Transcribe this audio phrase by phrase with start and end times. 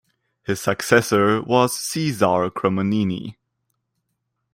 [0.41, 3.35] His successor was Cesare Cremonini.